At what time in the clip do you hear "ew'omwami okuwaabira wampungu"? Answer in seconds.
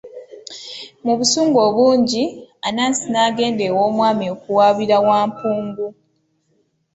3.69-5.87